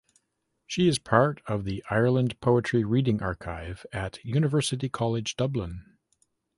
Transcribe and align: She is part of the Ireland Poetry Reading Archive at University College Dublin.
She 0.65 0.87
is 0.87 0.97
part 0.97 1.43
of 1.45 1.63
the 1.63 1.83
Ireland 1.91 2.39
Poetry 2.41 2.83
Reading 2.83 3.21
Archive 3.21 3.85
at 3.93 4.17
University 4.25 4.89
College 4.89 5.35
Dublin. 5.37 5.95